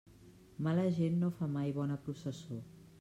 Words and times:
Mala 0.67 0.85
gent 0.95 1.19
no 1.25 1.29
fa 1.41 1.49
mai 1.59 1.75
bona 1.79 1.99
processó. 2.09 2.59